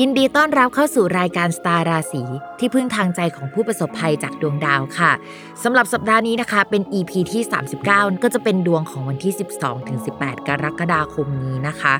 [0.00, 2.22] ยินดีต้อนรับเข้าสู่รายการสตาร์ราศี
[2.58, 5.12] ที่พึ่งทางใจของผู้ประสบภัยจากดวงดาวค่ะ
[5.62, 7.42] สำหรับสัปดาห์นี้นะคะ เป็น EP ที่
[7.82, 9.32] 39 ก็จะเป็นดวงของวันที่
[9.90, 11.94] 12-18 กรกฎาคมนี้นะคะ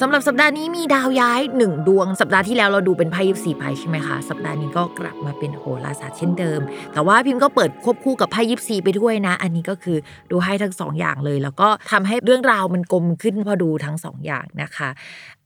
[0.00, 6.60] สำหรับสัปดาห์นี้มีดาวย้ายหนึ่งดวง สัปดาห์ที่แล้วเราดูเป็นไพ่ยิปซีไพ่ใช่ไหมคะ สัปดาห์นี้ก็กลับมาเป็นโหราศาสตร์เช่นเดิม
[6.92, 9.98] แต่ว่าพิมพ์ก็เปิดควบคู่กับไพ่ยิปซีไปด้วยนะ อันนี้ก็คือ
[10.30, 14.88] ดูให้ทั้งสองอย่างเลย แล้วก็ทำให้เรื่องราวมันกลมขึ้นพอดูทั้งสองอย่างนะคะ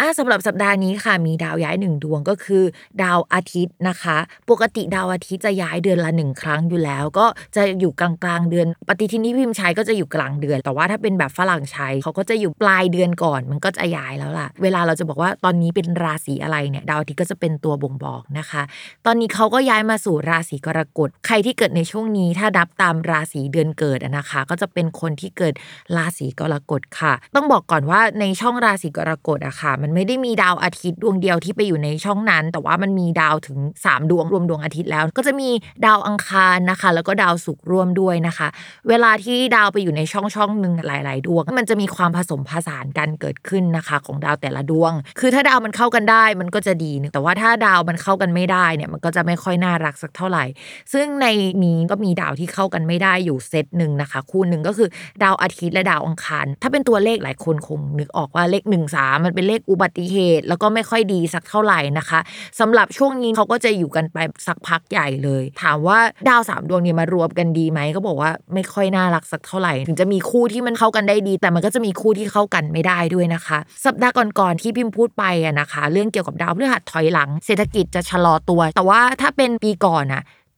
[0.00, 2.65] อะสำหรับสัปดาห์นี้ค่ะมีดาวย้ายหนึ่งดวงก็คือ
[3.03, 4.19] ดาวอาทิตย์นะคะ
[4.51, 7.27] ปกติดาวอาทิตย์จะย้ายเดือนละหนึ่งครั้งอยู่แล้ว ก็
[7.57, 18.63] จะอยู่กลางกลางๆเดือน ปฏิทินที่พิมพ์ใช้ก็จะอยู่กลางเดือน แต่ว่าถ้าเป็นแบบฝรั่งใช้เขาก็จะอยู่ปลายเดือนก่อน มันก็จะย้ายแล้วล่ะ เวลาเราจะบอกว่าตอนนี้เป็นราศีอะไรเนี่ยดาวอาทิตย์ก็จะเป็นตัวบ่งบอกนะคะ
[19.07, 25.55] ตอนนี้เขาก็ย้ายมาสู่ราศีกรกฎใครที่เกิดในช่วงนี้ถ้าดับตามราศีเดือนเกิดนะคะ ก็จะเป็นคนที่เกิด
[25.97, 35.51] ราศีกรกฎค่ะ ต้องบอกก่อนว่าในช่องราศีกรกฎอะค่ะ มันไม่ได้มีดาวอาทิตย์ดวงเดียวที่ไปอยู่ในช่องนั้น แต่ว่ามันมีดาวถึง 3 ดวงรวมดวงอาทิตย์แล้ว ก็จะมี
[35.87, 38.48] ดาวอังคารนะคะ แล้วก็ดาวศุกร์ร่วมด้วยนะคะ
[38.89, 50.45] เวลาที่ดาวไปอยู่ในช่องช่องหนึ่งหลาย ๆ ดวง มันจะมีความผสมผสานกันเกิดขึ้นนะคะ ของดาวแต่ละดวง คือถ้าดาวมันเข้ากันได้มันก็จะดีแต่ว่าถ้าดาวมันเข้ากันไม่ได้เนี่ยมันก็จะไม่ค่อยน่ารักสักเท่าไหร่
[50.92, 51.27] ซึ่งใน
[51.65, 54.89] นี้ก็มีดาวที่เข้ากันไม่ได้อยู่เซตหนึ่งนะคะ คู่หนึ่งก็คือ
[55.23, 62.21] ดาวอาทิตย์และดาวอังคาร ถ้าเป็นตัวเลขหลายคนคงนึกออกว่าเลข1นสามันเป็นเลขอุบัติเหตุ แล้วก็ไม่ค่อยดีสักเท่าไหร่นะคะ
[62.61, 80.23] สำหรับช่วงนี้เขาก็จะอยู่กันไปสักพักใหญ่เลย ถามว่าดาวสามดวงนี้มารวมกันดีไหมก็บอกว่าไม่ค่อยน่ารักสักเท่าไหร่ ถึงจะมีคู่ที่มันเข้ากันได้ดี แต่มันก็จะมีคู่ที่เข้ากันไม่ได้ด้วยนะคะ สัปดาห์ก่อนๆที่พิมพ์พูดไปอะนะคะ เรื่องเกี่ยวกับดาวพฤหัสถอยหลัง เศรษฐกิจจะชะลอตัว แต่ว่าถ้าเป็นปีก่อนอะ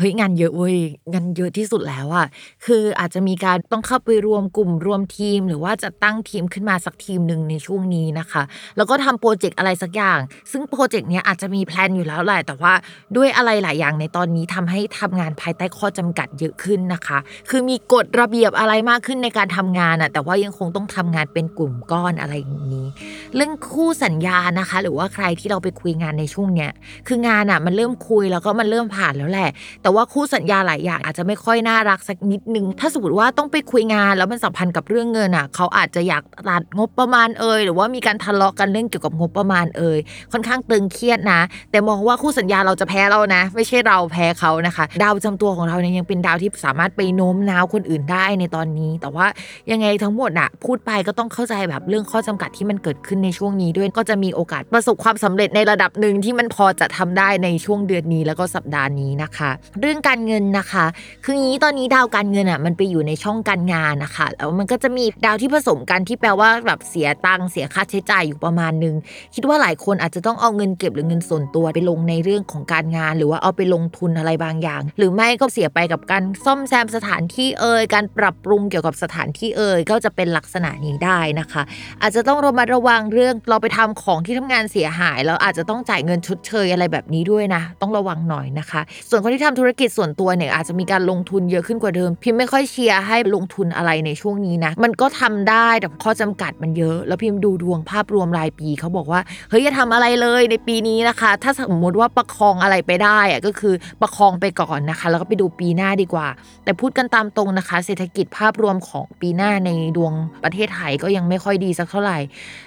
[0.00, 0.76] เฮ้ยงานเยอะเว้ย
[1.12, 2.26] งานเยอะที่สุดแล้วอะ
[2.66, 8.42] คืออาจจะมีการต้องเข้าไปรวมกลุ่มรวมทีม หรือว่าจะตั้งทีมขึ้นมาสักทีมหนึ่งในช่วงนี้นะคะ
[8.76, 10.18] แล้วก็ทำโปรเจกต์อะไรสักอย่าง
[10.52, 12.72] ซึ่งโปรเจกต์เนี้ยอาจจะมี plan อยู่แล้วแหละแต่ว่า
[13.16, 17.18] ด้วยอะไรหลายอย่างในตอนนี้ทำให้ทำงานภายใต้ข้อจำกัดเยอะขึ้นนะคะ
[17.50, 22.86] คือมีกฎระเบียบอะไรมากขึ้นในการทำงานอะแต่ว่ายังคงต้องทำงานเป็นกลุ่มก้อนอะไรอย่างนี้
[23.34, 26.70] เรื่องคู่สัญญานะคะ หรือว่าใครที่เราไปคุยงานในช่วงเนี้ย
[27.08, 29.50] คืองานอะมันเริ่มคุยแล้วก็มันเริ่มผ่านแล้วแหละ
[29.82, 39.98] แต่ว่าคู่สัญญาหลายอย่างอาจจะไม่ค่อยน่ารักสักนิดนึง ถ้าสมมติว่าต้องไปคุยงาน แล้วมันสัมพันธ์กับเรื่องเงินอะ เขาอาจจะอยากตัดงบประมาณเอ่ยหรือว่ามีการทะเลาะกันเรื่องเกี่ยวกับงบประมาณเอ่ย
[40.32, 41.40] ค่อนข้างตึงเครียดนะ
[41.70, 49.26] แต่มองว่าคู่สัญญาเราจะแพ้เรานะ ไม่ใช่เราแพ้เขานะคะ ดาวประจำตัวของเราเนี่ยยังเป็นดาวที่สามารถไปโน้มน้าวคนอื่นได้ในตอนนี้ แต่ว่า
[49.70, 60.86] ยังไงทั้งหมดอะพูดไปก็ต้องเข้าใจแบบเรื่องข้อจำกัดที่มันเกิดขึ้นในช่วงนี้ด้วยก็จะมีโอกาสประสบความสำเร็จในระดับหนึ่งที่มันพอจะทำได้ในช่วงเดือนนี้แล้วก็สัปดาห์นี้นะคะเรื่องการเงินนะคะ
[61.24, 68.94] คืองี้ตอนนี้ดาวการเงินอะมันไปอยู่ในช่องการงานนะคะ แล้วมันก็จะมีดาวที่ผสมกันที่แปลว่าแบบเสียตังค์เสียค่าใช้จ่ายอยู่ประมาณนึง
[69.34, 81.62] คิดว่าหลายคนอาจจะต้องเอาเงินเก็บหรือเงินส่วนตัวไปลงในเรื่องของการงาน หรือว่าเอาไปลงทุนอะไรบางอย่าง หรือไม่ก็เสียไปกับการซ่อมแซมสถานที่เอ่ยการปรับปรุงเกี่ยวกับสถานที่เอ่ยก็จะเป็นลักษณะนี้ได้นะคะ
[82.02, 88.80] อาจจะต้องระมัดระวังเรื่องเราไปทำของที่ทำงานเสียหาย แล้วอาจจะต้องจ่ายเงินชดเชยอะไรแบบนี้ด้วยนะ ต้องระวังหน่อยนะคะ
[89.10, 99.20] ส่วนคนที่ทำธุรกิจส่วนตัวเนี่ยอาจจะมีการลงทุนเยอะขึ้นกว่าเดิม พิมไม่ค่อยเชียร์ให้ลงทุนอะไรในช่วงนี้นะ มันก็ทำได้แต่ข้อจำกัดมันเยอะ แล้วพิมดูดวงภาพรวมรายปีเขาบอกว่า
[99.50, 106.28] เฮ้ยอย่าทำอะไรเลยในปีนี้นะคะ ถ้าสมมติว่าประคองอะไรไปได้อะก็คือประคองไปก่อนนะคะ แล้วก็ไปดูปีหน้าดีกว่า
[106.64, 110.12] แต่พูดกันตามตรงนะคะ เศรษฐกิจภาพรวมของปีหน้าในดวง
[110.44, 112.18] ประเทศไทยก็ยังไม่ค่อยดีสักเท่าไหร่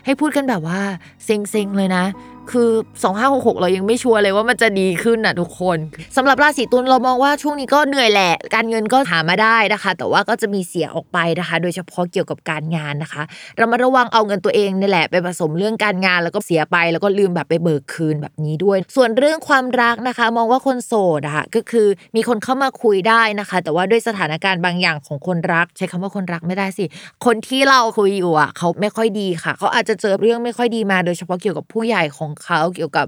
[0.05, 0.79] ให้พูดกันแบบว่า
[1.25, 2.03] เซ็งๆเลยนะ
[2.51, 2.69] คือ
[3.15, 5.77] 2566 เรายังไม่ชัวร์เลยว่ามันจะดีขึ้นน่ะทุกคน
[6.17, 13.23] สำหรับราศีตุลเรามองว่าช่วงนี้ก็เหนื่อยแหละ การเงินก็หามาได้นะคะ แต่ว่าก็จะมีเสียออกไปนะคะ โดยเฉพาะเกี่ยวกับการงานนะคะ
[13.57, 26.85] เรามาระวังเอาเงินตัวเองนี่แหละไปผสมเรื่องการงานแล้วก็เสียไป แล้วก็ลืมแบบไปเบิกคืนแบบนี้ด้วย ส่วนเรื่องความรักนะคะ มองว่าคนโสดอะค่ะก็คือมีคนเข้ามาคุยได้นะคะ แต่ว่าด้วยสถานการณ์บางอย่างของคนรัก ใช้คำว่าคนรักไม่ได้สิ
[27.25, 33.07] คนที่เราคุยอยู่อะเขาไม่ค่อยดีค่ะ เขาอาจจะเจอเรื่องไม่ค่อยดีมา โดยเฉพาะเกี่ยวกับผู้ใหญ่ของเขาเกี่ยวกับ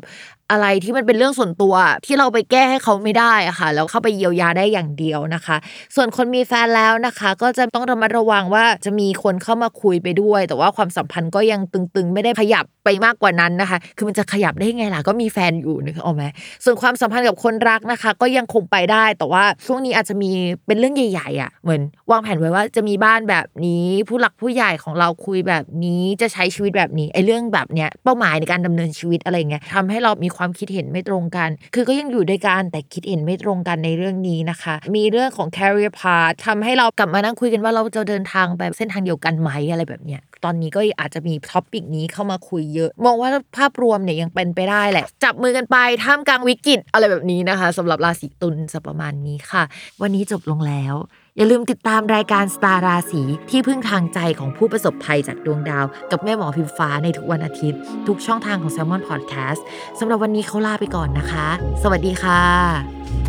[0.52, 1.76] อะไรที่มันเป็นเรื่องส่วนตัว
[2.06, 5.58] ที่เราไปแก้ให้เขาไม่ได้อะค่ะแล้วเข้าไปเยียวยาได้อย่างเดียวนะคะ
[5.96, 16.24] ส่วนคนมีแฟนแล้วนะคะ ก็จะต้องระมัดระวังว่าจะมีคนเข้ามาคุยไปด้วย แต่ว่าความสัมพันธ์ก็ยังตึงๆ ไม่ได้ขยับไปมากกว่านั้นนะคะ คือมันจะขยับได้ไงล่ะก็มีแฟนอยู่นึกออกไหม
[16.64, 20.32] ส่วนความสัมพันธ์กับคนรักนะคะ ก็ยังคงไปได้ แต่ว่าช่วงนี้อาจจะมี
[20.68, 21.82] เป็นเรื่องใหญ่ๆอะเหมือน
[22.12, 49.64] วางแผนไว้ว่าจะมีบ้านแบบนี้ ผู้หลักผู้ใหญ่ของเราคุยแบบนี้จะใช้ชีวิตแบบนี้ไอ้เรื่องแบบเนี้ยเป้าหมายในการดำเนินชีวิตอะไรเงี้ยทำให้เรามีความคิดเห็นไม่ตรงกัน คือก็ยังอยู่ด้วยกันแต่คิดเห็นไม่ตรงกันในเรื่องนี้นะคะ มีเรื่องของ career path ทำให้เรากลับมานั่งคุยกันว่าเราจะเดินทางไปเส้นทางเดียวกันไหมอะไรแบบเนี้ยตอนนี้ก็อาจจะมีท็อปิกนี้เข้ามาคุยเยอะ มองว่าภาพรวมเนี่ยยังเป็นไปได้แหละ จับมือกันไปท่ามกลางวิกฤตอะไรแบบนี้นะคะสำหรับราศีตุลจะประมาณนี้ค่ะ
[50.02, 50.96] วันนี้จบลงแล้ว
[51.38, 59.62] อย่าลืมติดตามรายการสตาราสีที่พึ่งทางใจของผู้ประสบภัยจากดวงดาว กับแม่หมอพิมฟ้าในทุกวันอาทิตย์ ทุกช่องทางของ s ซ l m o n Podcast
[60.00, 61.48] สำหรับวันนี้เขาลาไปก่อนนะคะ
[61.84, 63.25] สวัสดีค่ะ